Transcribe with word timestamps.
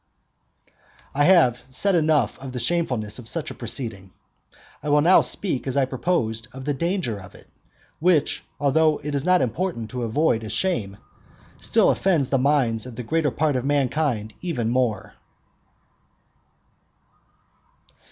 I 1.13 1.25
have 1.25 1.61
said 1.69 1.93
enough 1.93 2.39
of 2.39 2.53
the 2.53 2.59
shamefulness 2.59 3.19
of 3.19 3.27
such 3.27 3.51
a 3.51 3.53
proceeding; 3.53 4.09
I 4.81 4.89
will 4.89 5.01
now 5.01 5.21
speak 5.21 5.59
next, 5.61 5.67
as 5.67 5.77
I 5.77 5.85
proposed, 5.85 6.47
of 6.53 6.65
the 6.65 6.73
danger 6.73 7.19
of 7.19 7.35
it; 7.35 7.45
which, 7.99 8.43
although 8.59 8.97
it 9.03 9.13
is 9.13 9.25
not 9.25 9.41
so 9.41 9.43
important 9.43 9.91
to 9.91 10.01
avoid 10.01 10.43
as 10.43 10.53
shame, 10.53 10.97
still 11.59 11.91
offends 11.91 12.31
the 12.31 12.39
minds 12.39 12.87
of 12.87 12.95
the 12.95 13.03
greater 13.03 13.29
part 13.29 13.55
of 13.55 13.63
mankind 13.63 14.33
even 14.41 14.71
more. 14.71 15.13